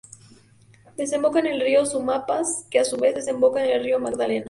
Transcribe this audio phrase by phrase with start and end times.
[0.97, 4.39] Desemboca en el Río Sumapaz, que a su vez desemboca en el Río Magdalena.